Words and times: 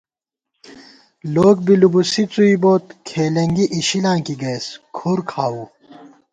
لوگ 1.33 1.55
بی 1.65 1.73
لُبُوسی 1.81 2.23
څُوئی 2.31 2.55
بوت، 2.61 2.85
کھېلېنگی 3.07 3.65
اِشلاں 3.77 4.19
کی 4.25 4.35
گئیس، 4.41 4.65
کُھر 4.95 5.19
کھاؤو 5.29 5.63